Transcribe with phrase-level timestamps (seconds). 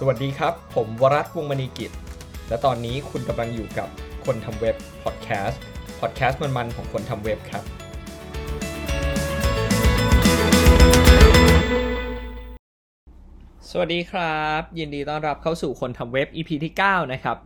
[0.00, 1.92] สวัสดีครับ ผมวรัตน์วงมณีกิจ
[2.48, 3.88] และตอนนี้คุณกำลังอยู่กับ
[4.24, 5.62] คนทำเว็บพอดแคสต์
[6.00, 7.64] พอดแคสต์มันๆของคนทำเว็บครับ
[13.70, 17.36] สวัสดีครับ ยินดีต้อนรับเข้าสู่คนทำเว็บ EP ที่ 9 นะครับ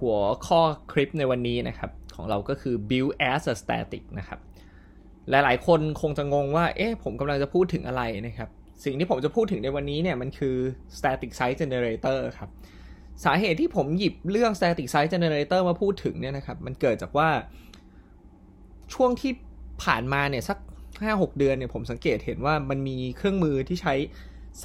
[0.00, 0.60] หัวข้อ
[0.92, 4.38] คลิปในวันนี้นะครับ ของเราก็คือ build as a static นะครับ
[5.30, 8.50] หลายๆ คนคงจะงงว่า เอ๊ะผมกำลังจะพูดถึงอะไรนะครับ
[8.84, 10.56] สิ่งที่ผมจะพูดถึงในวันนี้เนี่ยมันคือ
[10.98, 12.50] static site generator ครับ
[13.24, 17.30] สาเหตุที่ผมหยิบเรื่อง static site generator มาพูดถึงเนี่ยนะครับ มันเกิดจากว่า
[18.94, 19.32] ช่วงที่
[19.82, 20.58] ผ่านมาเนี่ยสัก
[20.98, 23.94] 5-6 เดือนเนี่ยผมสังเกตเห็นว่ามันมีเครื่องมือที่ใช้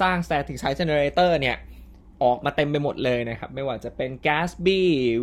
[0.00, 1.56] สร้าง static site generator เนี่ย
[2.22, 4.80] ออกมาเต็มไปหมดเลยนะครับ ไม่ว่าจะเป็น Gatsby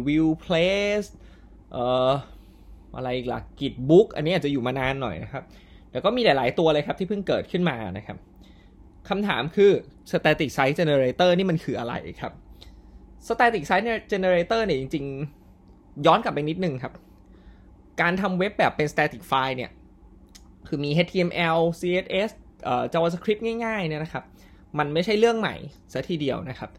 [0.08, 1.10] Viewplace
[1.72, 2.12] เอ่อ
[2.96, 5.44] อะไรอีกล่ะ Gitbook อันนี้อาจจะอยู่มานานหน่อยนะครับ
[5.92, 8.18] แล้วก็มีหลาย ๆ ตัวเลยครับที่เพิ่งเกิดขึ้นมานะครับ
[9.10, 9.72] คำถามคือ
[10.12, 12.34] static site generator นี่มันคืออะไรครับ
[13.28, 15.06] static site generator เนี่ยจริง
[15.56, 16.94] ๆ ย้อนกลับไปนิดนึงครับ
[18.02, 19.72] การทำเว็บแบบเป็น static file เนี่ย
[20.68, 22.32] คือมี HTML CSS
[22.64, 24.24] เอ่อ JavaScript ง่ายๆเนี่ยนะครับ
[24.80, 25.56] มันไม่ใช่เรื่องใหม่
[25.94, 26.72] ซะทีเดียวนะครับ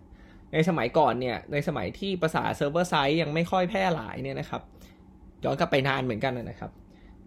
[0.52, 4.62] ในสมัยก่อนเนี่ย ในสมัยที่ภาษา server side ยังไม่ค่อยแพร่หลายเนี่ยนะครับ
[5.44, 6.70] ย้อนกลับไปนานเหมือนกันนะครับ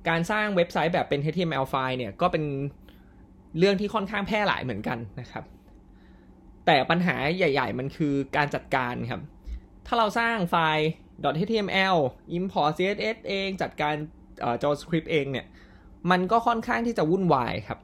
[0.10, 2.44] การสร้างเว็บไซต์แบบเป็น HTML ไฟล์เนี่ยก็เป็น
[3.58, 5.44] เรื่องที่ค่อนข้างแพร่หลายเหมือนกันนะครับ
[6.66, 9.22] แต่ปัญหาใหญ่ ๆ มันคือการจัดการครับ
[9.88, 10.88] ถ้าเราสร้างไฟล์
[11.42, 11.98] .html
[12.38, 13.96] import css เองจัดการ
[14.62, 15.46] JavaScript เองเนี่ย
[16.12, 17.80] มันก็ค่อนข้างที่จะวุ่นวายครับ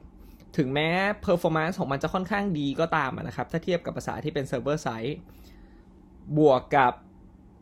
[0.56, 0.88] ถึงแม้
[1.26, 5.14] performance ของมันจะค่อนข้างดีก็ตามนะครับ ถ้าเทียบกับภาษาที่เป็น server side
[6.38, 6.92] บวกกับ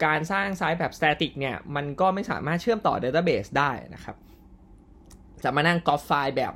[0.04, 4.16] การสร้างไซต์แบบ static เนี่ย มันก็ไม่สามารถเชื่อมต่อ database ได้นะครับ
[5.42, 6.52] จะมานั่งก๊อปไฟล์แบบ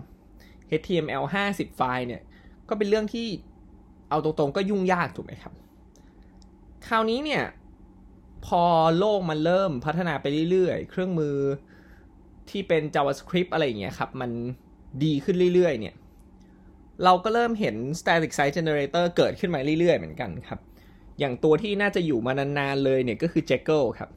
[0.80, 2.22] HTML 50 ไฟล์เนี่ย
[2.68, 3.26] ก็เป็นเรื่องที่
[4.10, 5.52] เอาตรงๆก็ยุ่งยากถูกไหมครับ
[6.86, 7.44] คราวนี้เนี่ย
[8.46, 8.62] พอ
[8.98, 11.36] โลกมันเริ่มพัฒนาไปเรื่อยๆ เครื่องมือ
[12.50, 14.30] ที่เป็น JavaScript อะไรอย่างเงี้ยครับ มัน
[15.04, 15.94] ดีขึ้นเรื่อยๆ เนี่ย
[17.04, 20.60] เราก็เริ่มเห็น static site generator เกิดขึ้นมาเรื่อยๆ เหมือนกันครับ
[21.18, 24.10] อย่างตัวที่น่าจะอยู่มานานๆเลยเนี่ยก็คือ Jekyll ครับ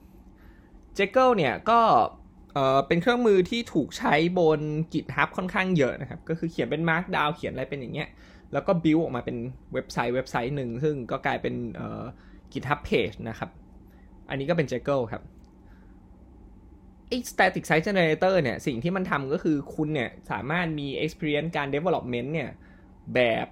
[0.97, 1.79] Jekyll เนี่ยก็
[2.87, 4.61] เป็นเครื่องมือที่ถูกใช้บน
[4.93, 8.09] GitHub ค่อนข้างเยอะนะครับ ก็คือเขียนเป็น Markdown เขียนอะไรเป็นอย่างเงี้ย
[8.53, 9.37] แล้วก็ build ออกมาเป็น
[9.73, 11.55] เว็บไซต์เว็บไซต์หนึ่ง ซึ่งก็กลายเป็น
[12.51, 13.49] GitHub page นะครับ
[14.29, 15.23] อันนี้ก็เป็น Jekyll ครับ
[17.07, 22.49] ไอ้ static site generator เนี่ย สิ่งที่มันทำก็คือคุณเนี่ย สามารถมี experience การ development เนี่ย
[23.15, 23.47] แบบ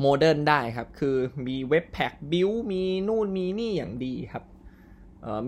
[0.00, 4.44] modern ได้ครับ คือมี webpack build มีนู่นมีนี่อย่างดีครับ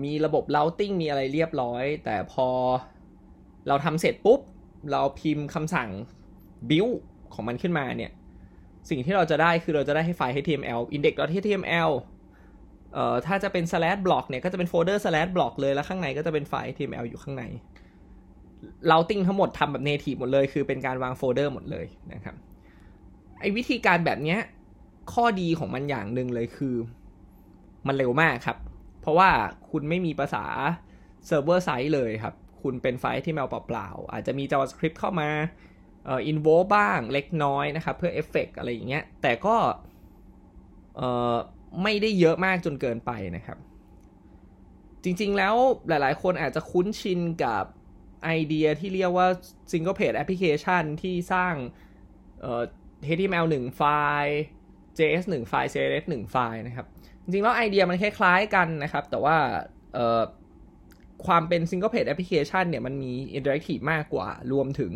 [0.03, 2.47] มีระบบ routing มีอะไรเรียบร้อย แต่พอ
[3.67, 4.39] เราทำเสร็จปุ๊บ
[4.91, 5.89] เราพิมพ์คำสั่ง
[6.69, 6.95] build
[7.33, 8.11] ของมันขึ้นมาเนี่ย
[8.89, 11.91] สิ่งที่เราจะได้คือเราจะได้ให้ไฟล์ HTML index.html
[12.93, 17.43] เอ่อถ้าจะเป็น slash blog เนี่ยก็จะเป็นโฟลเดอร์ slash blog เลย แล้วข้างในก็จะเป็นไฟล์ HTML อยู่ข้างใน
[18.91, 22.35] routing ทั้งหมดทำแบบ native หมดเลย คือเป็นการวางโฟลเดอร์หมดเลยนะครับ
[23.39, 24.37] ไอ้วิธีการแบบนี้
[25.13, 26.75] ข้อดีของมันอย่างหนึ่งเลยคือ
[27.87, 28.57] มันเร็วมากครับ
[29.01, 29.29] เพราะว่า
[29.71, 30.45] คุณไม่มีภาษา
[31.25, 35.29] server-side เลยครับ คุณเป็นไฟล์ HTML เปล่าๆ อาจจะมี JavaScript เข้ามา
[36.05, 39.55] เอ่อ invoke บ้างเล็กน้อยนะครับ เพื่อเอฟเฟกอะไรอย่างเงี้ย แต่ก็
[40.97, 41.35] เอ่อ
[41.83, 43.57] ไม่ได้เยอะมากจนเกินไปนะครับ
[45.03, 45.55] จริงๆแล้ว
[45.87, 47.65] หลายๆ คนอาจจะคุ้นชินกับ
[48.25, 49.27] ไอเดียที่เรียกว่า
[49.71, 51.53] single page application ที่สร้าง
[52.41, 52.63] เอ่อ
[53.07, 53.81] HTML 1ไฟ
[54.23, 54.39] ล์
[54.99, 56.85] JS 1ไฟล์ CSS 1ไฟล์นะครับ
[57.23, 59.37] จริงๆ แล้วไอเดียมันคล้ายๆกันนะครับ แต่ว่า
[61.25, 64.91] ความเป็น single page application เนี่ยมันมี interactive มากกว่ารวมถึง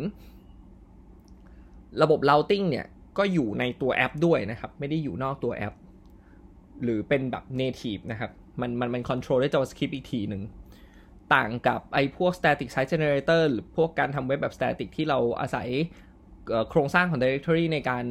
[2.02, 2.86] ระบบ routing เนี่ย
[3.18, 5.74] ก็อยู่ในตัวแอปด้วยนะครับ ไม่ได้อยู่นอกตัวแอป
[6.82, 10.42] หรือเป็นแบบ native นะครับ มันมันมัน control ด้วย JavaScript อีกทีหนึ่ง
[11.34, 15.68] ต่างกับไอ้พวก static site generator หรือพวกการทำเว็บแบบ static ที่เราอาศัย
[16.70, 18.04] โครงสร้างของ directory ในการ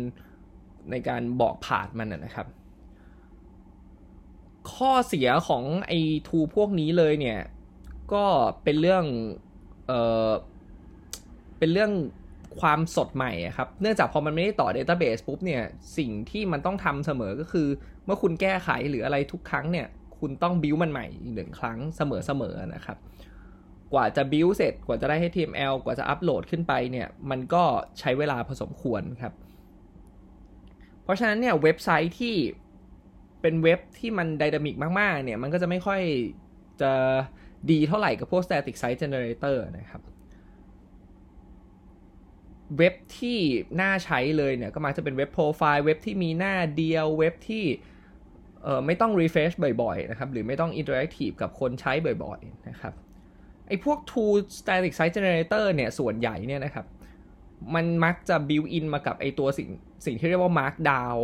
[0.91, 2.47] ในการบอกผ่านมันนะครับ
[4.74, 7.39] ข้อเสียของไอ้ทูพวกนี้เลยเนี่ย
[8.13, 8.25] ก็
[8.63, 9.06] เป็นเรื่อง
[9.88, 9.91] เอ
[10.30, 10.31] อ
[11.59, 11.91] เป็นเรื่อง
[12.59, 15.63] ความสดใหม่ครับ เนื่องจากพอมันไม่ได้ต่อ database ปุ๊บเนี่ย
[15.97, 17.68] สิ่งที่มันต้องทำเสมอก็คือ
[18.06, 19.88] เมื่อคุณแก้ไขหรืออะไรทุกครั้งเนี่ย
[20.19, 22.97] คุณต้องบิวมันใหม่อีกหนึ่งครั้งเสมอๆนะครับ
[23.94, 27.63] กว่าจะบิวเสร็จ กว่าจะได้ HTML กว่าจะอัปโหลดขึ้นไปเนี่ย มันก็
[28.00, 29.33] ใช้เวลาพอสมควรครับ
[31.03, 32.35] เพราะฉะนั้นเนี่ยเว็บไซต์ที่
[33.41, 36.01] เป็นเว็บที่มันไดนามิกมากๆ เนี่ย มันก็จะไม่ค่อย
[36.81, 36.91] จะ
[37.71, 40.01] ดีเท่าไหร่กับพวก static site generator นะครับ
[42.77, 43.39] เว็บที่
[43.81, 47.65] น่าใช้เลยเนี่ย ก็มักจะเป็นเว็บโปรไฟล์เว็บที่มีหน้าเดียวเว็บที่
[48.63, 52.94] เอ่อไม่ต้อง refresh บ่อยๆ นะครับ หรือไม่ต้อง interactive กับคนใช้บ่อยๆ นะครับ
[53.67, 56.85] ไอ้พวก tool static site generator เนี่ย ส่วนใหญ่เนี่ยนะครับ
[57.75, 59.69] มันมักจะ build in มากับไอตัวสิ่ง
[60.05, 61.17] สิ่งที่เรียกว่า markdown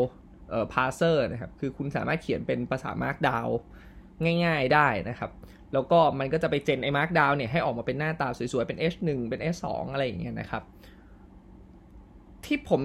[0.50, 3.50] เอ่อ parser นะครับ คือคุณสามารถเขียนเป็นภาษา markdown
[4.46, 5.32] ง่ายๆได้นะครับ
[5.74, 10.64] แล้วก็มันก็จะไปเจนไอ้ markdown เนี่ยให้ออกมาเป็นหน้าตาสวยๆ เป็น h1 เป็น h2 อะไรอย่างเงี้ยนะครับ
[12.46, 12.82] ที่ผม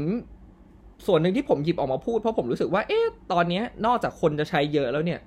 [1.06, 5.20] ส่วนหนึ่งที่ผมหยิบออกมาพูดเพราะผมรู้สึกว่า เอ๊ะ ตอนนี้นอกจากคนจะใช้เยอะแล้วเนี่ย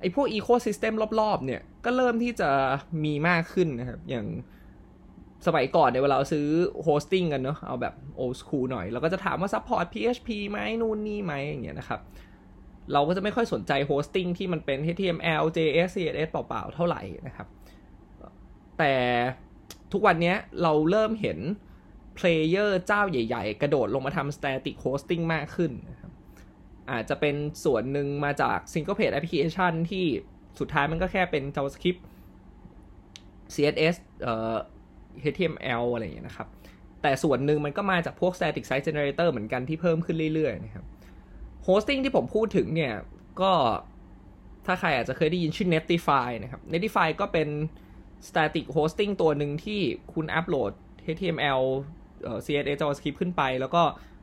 [0.00, 2.50] ไอ้พวก ecosystem รอบๆ เนี่ย ก็เริ่มที่จะ
[3.04, 4.26] มีมากขึ้นนะครับ อย่าง
[5.46, 6.46] สมัยก่อนเนี่ยเวลาเราซื้อ
[6.82, 12.00] hosting กันเนาะเอาแบบ old school หน่อย เราก็จะถามว่า support PHP ไหมนู่นนี่ไหมอย่างเงี้ยนะครับ
[12.92, 17.48] เราก็จะไม่ค่อยสนใจ hosting ที่มันเป็น HTML JS CSS เปล่าๆ เท่าไหร่นะครับ
[18.78, 18.94] แต่
[19.92, 21.38] ทุกวันนี้เราเริ่มเห็น
[22.16, 26.12] player เจ้าใหญ่ ๆ กระโดดลงมาทำ static hosting มากขึ้นนะครับ
[26.90, 27.34] อาจจะเป็น
[27.64, 30.04] ส่วนหนึ่งมาจาก single page application ที่
[30.58, 32.00] สุดท้ายมันก็แค่เป็น JavaScript
[33.54, 34.56] CSS เอ่อ
[35.22, 36.48] HTML อะไรอย่างเงี้ยนะครับ
[37.02, 40.84] แต่ส่วนหนึ่งมันก็มาจากพวก static site generator เหมือนกันที่เพิ่มขึ้นเรื่อยๆนะครับ
[41.66, 42.94] hosting ที่ผมพูดถึงเนี่ย
[43.40, 43.52] ก็
[44.66, 47.48] ถ้าใครอาจจะเคยได้ยินชื่อ Netlify นะครับ Netlify ก็เป็น
[48.28, 49.80] static hosting ตัวหนึ่งที่
[50.14, 50.72] คุณอัปโหลด
[51.14, 51.62] HTML
[52.44, 53.82] CSS JavaScript ขึ้นไป แล้วก็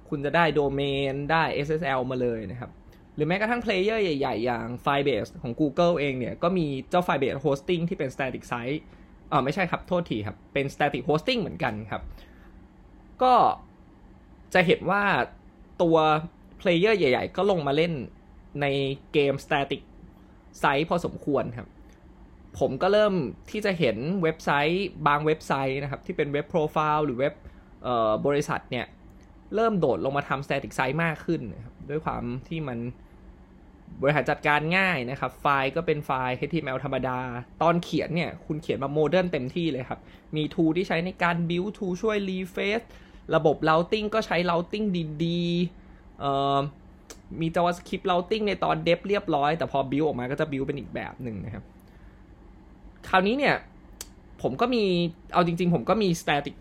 [0.10, 0.82] คุณจะได้โดเม
[1.12, 2.72] นได้ SSL มาเลยนะครับ
[3.16, 8.82] หรือแม้กระทั่ง player ใหญ่ ๆ อย่าง Firebase ของ Google เองเนี่ย ก็มีเจ้า Firebase hosting ที่เป็น static site
[9.32, 12.02] อ่าไม่ใช่ครับ โทษทีครับ เป็น static hosting เหมือนกันครับ
[13.24, 13.34] ก็
[14.54, 15.04] จะเห็นว่า
[15.82, 15.98] ตัว
[16.60, 17.94] player ใหญ่ ๆ ก็ลงมาเล่น
[18.62, 18.66] ใน
[19.14, 19.82] เกม static
[20.62, 21.68] site พอสมควรครับ
[22.60, 23.14] ผมก็เริ่ม
[23.52, 27.34] ที่จะเห็นเว็บไซต์บางเว็บไซต์นะครับ ที่เป็นเว็บโปรไฟล์หรือเว็บ
[28.28, 28.86] บริษัทเนี่ย
[29.56, 31.56] เริ่มโดดลงมาทำ static site มากขึ้นน
[31.90, 32.78] ด้วยความที่มัน
[34.02, 37.20] บริหารจัดการง่ายนะครับ ไฟล์ก็เป็นไฟล์ HTML ธรรมดา
[37.62, 40.00] ตอนเขียนเนี่ยคุณเขียนมาโมเดิร์นเต็มที่เลยครับ
[40.36, 42.86] มี tool ที่ใช้ในการ build tool ช่วย refresh
[43.36, 44.86] ระบบ routing ก็ใช้ routing
[45.26, 51.64] ดีๆมี JavaScript routing ในตอน dev เรียบร้อย แต่พอ build ออกมาก็จะ build เป็นอีกแบบหนึ่งนะครับ
[53.10, 53.56] คราวนี้เนี่ย
[54.42, 54.84] ผมก็มี
[55.34, 56.56] เอาจริงๆ ผมก็มี static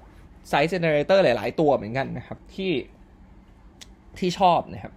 [0.50, 2.72] site generator หลาย ๆ ตัวเหมือนกันนะครับ ที่
[4.18, 4.94] ที่ชอบนะครับ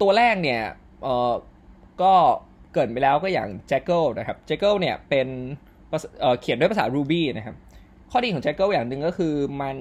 [0.00, 0.60] ตัวแรกเนี่ย
[1.04, 1.32] เอ่อ
[2.02, 2.14] ก็
[2.74, 5.28] เกิดไปแล้วก็อย่าง Jackal นะครับ Jackal เนี่ยเป็น
[5.90, 7.56] เขียนด้วยภาษา Ruby นะครับ
[8.10, 9.76] ข้อดีของ Jekyll อย่างหนึ่งก็คือมัน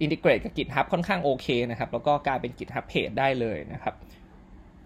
[0.00, 3.94] integrate กับ GitHub ค่อนข้างโอเคนะครับ แล้วก็กลายเป็น GitHub Page ได้เลยนะครับ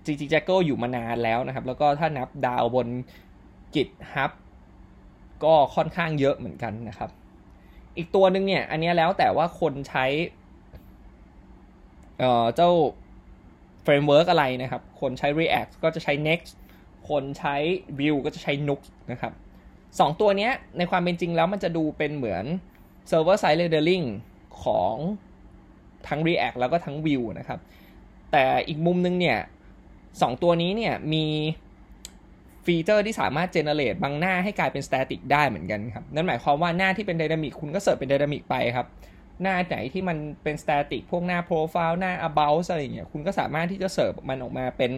[0.04, 2.88] จริงๆ Jekyll อยู่มานานแล้วนะครับ แล้วก็ถ้านับดาวบน
[3.74, 4.30] GitHub
[5.44, 7.10] ก็ค่อนข้างเยอะเหมือนกันนะครับ
[7.96, 10.06] อีกตัวหนึ่งเนี่ย อันนี้แล้วแต่ว่าคนใช้
[12.18, 12.70] เจ้า
[13.84, 16.52] framework อะไรนะครับ คนใช้ React ก็จะใช้ Next
[17.08, 17.56] คนใช้
[17.98, 18.80] Vue ก็จะใช้ Nuxt
[19.12, 19.32] นะครับ
[20.00, 22.44] สองตัวนี้ในความเป็นจริงแล้วมันจะดูเป็นเหมือน
[23.10, 24.06] Server Side Rendering
[24.62, 24.96] ของ
[26.08, 27.58] ทั้ง React แล้วก็ทั้ง Vue นะครับ
[28.32, 29.38] แต่อีกมุมนึงเนี่ย
[30.22, 31.24] สองตัวนี้เนี่ยมี
[32.64, 38.86] ฟีเจอร์ที่สามารถ generate บางหน้าให้กลายเป็น static ได้เหมือนกันครับ นั่นหมายความว่าหน้าที่เป็น dynamic คุณก็เสิร์ฟเป็น dynamic ไปครับ
[39.42, 44.92] หน้าไหนที่มันเป็น static พวกหน้าโปรไฟล์หน้า about อะไรเงี้ยคุณก็สามารถที่จะเสิร์ฟมันออกมาเป็น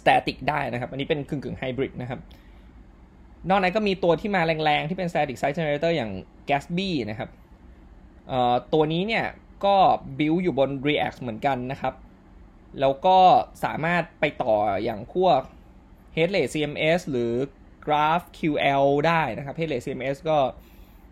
[0.00, 2.20] สแตติกได้นะครับ อันนี้เป็นกึ่งกึ่งไฮบริดนะครับ
[3.48, 6.10] นอกนั้นก็มีตัวที่มาแรงๆ ที่เป็น static site generator อย่าง
[6.48, 7.30] Gatsby นะครับ
[8.72, 9.26] ตัวนี้เนี่ย
[9.64, 9.76] ก็
[10.18, 11.94] build อยู่บน React เหมือนกันนะครับ
[12.80, 13.18] แล้วก็
[13.64, 15.40] สามารถไปต่ออย่างพวก
[16.16, 17.32] Headless CMS หรือ
[17.86, 20.38] GraphQL ได้นะครับ Headless CMS ก็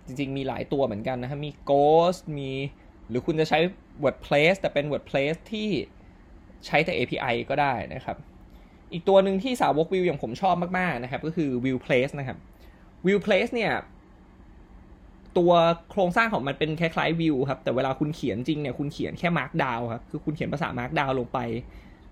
[0.08, 2.50] จริง ๆ มีหลายตัวเหมือนกันนะครับมี Ghost มี
[3.08, 3.58] หรือคุณจะใช้
[4.04, 5.68] WordPress แต่เป็น WordPress ที่
[6.66, 8.16] ใช้แต่ API ก็ได้นะครับ
[8.92, 12.38] อีกตัวหนึ่งที่สาวกวิวอย่างผมชอบมาก ๆ นะครับ ก็คือ View Place นะครับ
[13.06, 13.72] View Place เนี่ย
[15.38, 15.52] ตัว
[15.90, 21.38] โครงสร้างของมันเป็นคล้ายๆ View ครับ แต่เวลาคุณเขียนจริงเนี่ย คุณเขียนแค่ Markdown ครับ คือคุณเขียนภาษา Markdown ลงไป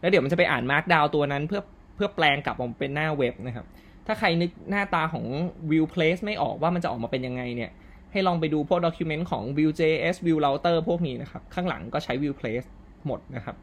[0.00, 1.62] แล้วเดี๋ยวมันจะไปอ่าน Markdown ตัวนั้นเพื่อ
[1.94, 3.66] เพื่อแปลงกลับออกมาเป็นหน้าเว็บนะครับ
[4.06, 5.24] ถ้าใครนึกหน้าตาของ
[5.70, 7.70] View Place ไม่ออกว่ามันจะออกมาเป็นยังไงเนี่ย
[8.16, 12.66] ให้ลองไปดูพวก document ของ Vue.js Vue Router พวกนี้นะครับ ข้างหลังก็ใช้ View Place
[13.06, 13.56] หมดนะครับ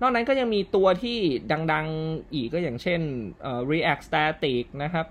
[0.00, 1.18] นอกนั้นก็ยังมีตัวที่
[1.72, 3.00] ดังๆอีกก็อย่างเช่น
[3.70, 5.06] React Static นะครับ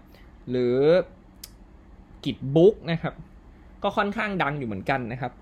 [0.49, 0.75] หรือ
[2.23, 3.15] Gitbook นะครับ
[3.83, 5.33] ก็ค่อนข้างดังอยู่เหมือนกันนะครับ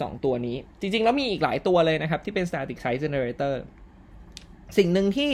[0.00, 3.54] สองตัวนี้ จริงๆ แล้วมีอีกหลายตัวเลยนะครับ ที่เป็น Static Site Generator
[4.78, 5.30] สิ่งหนึ่งที่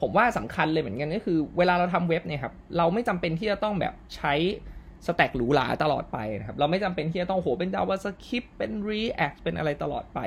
[0.00, 4.34] ผมว่าสำคัญเลยเหมือนกันก็คือ เวลาเราทำเว็บเนี่ยครับ เราไม่จำเป็นที่จะต้องแบบใช้
[5.06, 10.18] static หรูหราตลอดไปนะครับ เราไม่จำเป็นที่จะต้องโหเป็น JavaScript เป็น React เป็นอะไรตลอดไป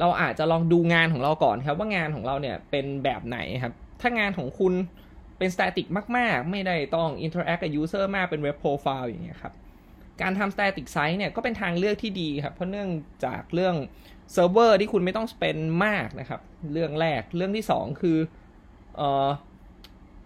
[0.00, 4.74] เราอาจจะลองดูงานของเราก่อนครับ ว่างานของเราเนี่ยเป็นแบบไหนครับ ถ้างานของคุณ
[5.38, 9.54] เป็น static มาก ๆ ไม่ได้ต้อง interact กับ user มากเป็น web profile อย่างเงี้ยครับ
[10.22, 12.88] การทำ static site เนี่ยก็เป็นทางเลือกที่ดีครับ เพราะเนื่อง
[13.24, 13.74] จากเรื่อง
[14.32, 16.40] เซิร์ฟเวอร์ที่คุณไม่ต้อง spend มากนะครับ
[16.72, 18.18] เรื่องแรกเรื่องที่ 2 คือ
[19.00, 19.28] ออ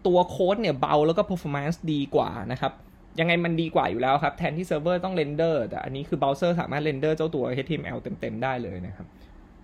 [0.06, 2.72] ตัวโค้ดเนี่ยเบาแล้วก็ performance ดีกว่านะครับ
[3.20, 9.06] ยังไงมันดีกว่าอยู่แล้วครับ แทนที่เซิร์ฟเวอร์ต้อง render แต่อันนี้คือเบราว์เซอร์สามารถ render เจ้าตัว HTML เต็มๆได้เลยนะครับ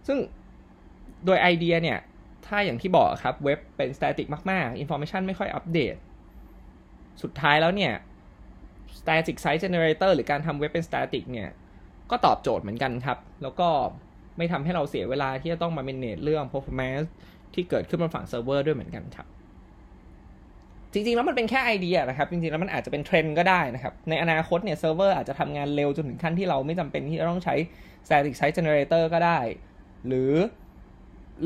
[0.06, 0.18] ซึ่ง
[1.26, 1.98] โดยไอเดียเนี่ย
[2.46, 5.96] ถ้าอย่างที่บอกครับ เว็บเป็น static มากๆ information ไม่ค่อยอัปเดต
[7.22, 7.92] สุดท้ายแล้วเนี่ย
[8.98, 11.48] static site generator หรือการทำเว็บเป็น static เนี่ย
[12.10, 13.68] ก็ตอบโจทย์เหมือนกันครับ แล้วก็
[14.36, 17.08] ไม่ทำให้เราเสียเวลาที่จะต้องมา manage เรื่อง performance
[17.54, 19.26] ที่เกิดขึ้นบนฝั่งเซิร์ฟเวอร์ด้วยเหมือนกันครับ
[20.92, 27.54] จริงๆ แล้วมันเป็นแค่ไอเดียนะครับ จริงๆ แล้วมันอาจจะเป็นเทรนด์ก็ได้นะครับ ในอนาคตเนี่ยเซิร์ฟเวอร์อาจจะทำงานเร็วจนถึงขั้นที่เราไม่จำเป็นที่จะต้องใช้
[28.06, 29.40] static site generator ก็ได้
[30.06, 30.32] หรือ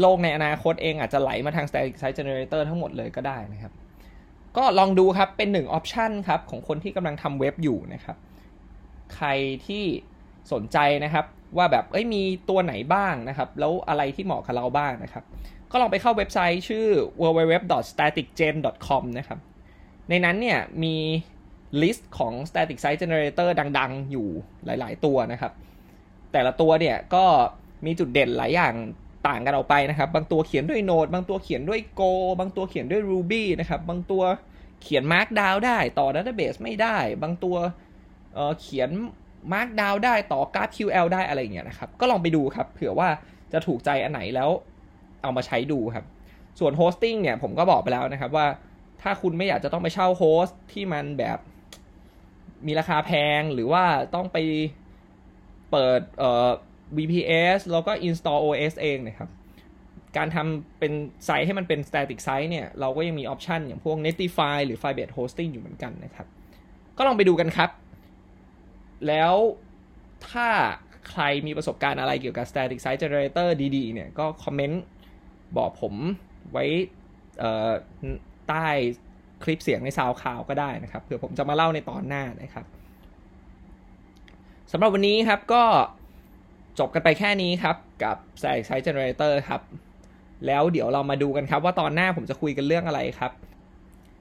[0.00, 3.72] โลกในอนาคตเองอาจจะไหลมาทาง static site generator ทั้งหมดเลยก็ได้นะครับ
[4.56, 8.16] ก็ลองดูครับเป็นหนึ่ง option ครับของคนที่กำลังทำเว็บอยู่นะครับ
[9.14, 9.28] ใคร
[9.66, 9.84] ที่
[10.52, 11.24] สนใจนะครับ
[11.56, 15.24] ว่าแบบเอ้ยมีตัวไหนบ้างนะครับ แล้วอะไรที่เหมาะกับเราบ้างนะครับ
[15.70, 16.86] ก็ลองไปเข้าเว็บไซต์ชื่อ
[17.22, 19.38] www.staticgen.com นะครับ
[20.08, 20.96] ในนั้นเนี่ยมี
[21.82, 24.28] ลิสต์ของ static site generator ดังๆ อยู่
[24.64, 25.52] หลายๆ ตัวนะครับ
[26.32, 27.24] แต่ละตัวเนี่ยก็
[27.86, 28.74] มีจุดเด่นหลายอย่าง
[29.28, 34.22] ต่างกันออกไปนะครับ บางตัวเขียนด้วย Node บางตัวเขียนด้วย Go บางตัวเขียนด้วย Ruby นะครับ บางตัว
[34.82, 37.56] เขียน Markdown ได้ ต่อ Database ไม่ได้ บางตัว
[38.34, 38.90] เเขียน
[39.52, 43.08] Markdown ได้ต่อ GraphQL ได้อะไรเงี้ยนะครับ ก็ลองไปดูครับ เผื่อว่า
[43.52, 44.50] จะถูกใจอันไหนแล้ว
[45.22, 46.04] เอามาใช้ดูครับ
[46.58, 48.46] ส่วน Hosting เนี่ยผมก็บอกไปแล้วนะครับว่า
[49.02, 51.38] ถ้าคุณไม่อยากจะต้องไปเช่าโฮสต์ที่มันแบบ
[52.66, 53.84] มีราคาแพงหรือว่า
[54.14, 54.38] ต้องไป
[55.70, 56.48] เปิดเอ่อ
[56.96, 59.30] VPS แล้วก็ install OS เองนะครับ
[60.16, 60.92] การทำเป็น
[61.24, 66.26] ไซต์ให้มันเป็น static site เนี่ย เราก็ยังมีออปชันอย่างพวก Netlify หรือ Firebase Hosting อยู่เหมือนกันนะครับ
[66.96, 67.70] ก็ลองไปดูกันครับ
[69.08, 69.34] แล้ว
[70.30, 70.48] ถ้า
[71.10, 74.82] ใครมีประสบการณ์อะไรเกี่ยวกับ static site generator ดีๆ เนี่ย ก็คอมเมนต์
[75.56, 75.94] บอกผม
[76.52, 76.64] ไว้
[78.48, 78.66] ใต้
[79.42, 82.66] คลิปเสียงในซาวคลาวก็ได้นะครับเผื่อผมจะมาเล่าในตอนหน้านะครับ
[84.72, 85.64] สำหรับวันนี้ครับก็
[86.78, 89.62] จบกันไปแค่นี้ครับ กับ Static Site Generator ครับ
[90.46, 93.32] แล้วเดี๋ยวเรามาดูกันครับ ว่าตอนหน้าผมจะคุยกันเรื่องอะไรครับ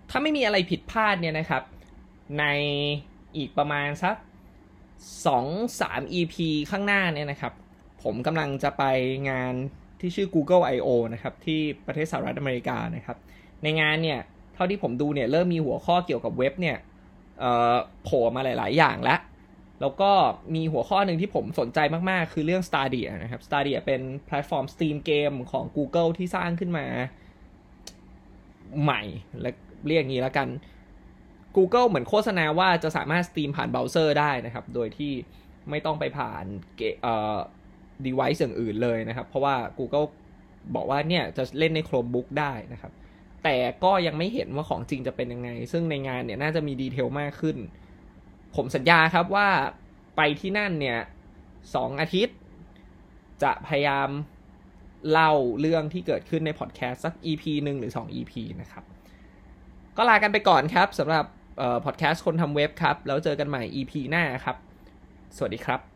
[0.09, 1.63] ถ้าไม่มีอะไรผิดพลาดเนี่ยนะครับ
[2.39, 2.45] ใน
[3.37, 4.15] อีกประมาณสัก
[5.09, 6.35] 2-3 EP
[6.71, 7.53] ข้างหน้าเนี่ยนะครับ
[8.03, 8.83] ผมกำลังจะไป
[9.29, 9.53] งาน
[9.99, 13.17] ที่ชื่อ Google I/O นะครับ ที่ประเทศสหรัฐอเมริกานะครับ
[13.63, 14.19] ในงานเนี่ย
[14.53, 16.77] เท่าที่ผมดูเนี่ย เริ่มมีหัวข้อเกี่ยวกับเว็บเนี่ย
[18.03, 19.19] โผล่มาหลาย ๆ อย่างแล้ว
[19.81, 20.11] แล้วก็
[20.55, 21.79] มีหัวข้อหนึ่งที่ผมสนใจ
[22.09, 26.85] มาก ๆ คือเรื่อง Stadia นะครับ Stadia เป็นแพลตฟอร์ม stream เกมของ Google ที่สร้างขึ้นมา
[28.83, 29.01] ใหม่
[29.41, 29.49] และ
[29.87, 30.47] เรียกงี้แล้วกัน
[31.57, 35.13] Google เหมือนโฆษณาว่าจะสามารถ stream ผ่านเบราว์เซอร์ได้นะครับ โดยที่
[35.69, 36.43] ไม่ต้องไปผ่าน
[37.01, 37.37] เอ่อ
[38.05, 40.07] device อย่างอื่นเลยนะครับ เพราะว่า Google
[40.75, 42.91] บอกว่าเนี่ยจะเล่นใน Chromebook ได้นะครับ
[43.43, 47.57] แต่ก็ยังไม่เห็นว่าของจริงจะเป็นยังไง ซึ่งในงานเนี่ยน่าจะมีดีเทลมากขึ้น
[48.55, 49.47] ผมสัญญาครับว่า
[50.17, 50.99] ไปที่นั่นเนี่ย
[51.75, 52.37] สองอาทิตย์
[53.43, 54.09] จะพยายาม
[55.11, 55.31] เล่า
[55.61, 58.83] เรื่องที่เกิดขึ้นในพอดแคสต์สัก EP หนึ่งหรือ 2 EP นะครับ
[59.97, 61.25] ก็ลากันไปก่อนครับสำหรับ
[61.85, 64.57] พอดแคสต์คนทำเว็บครับ แล้วเจอกันใหม่ EP หน้าครับ
[65.37, 65.90] สวัสดีครับ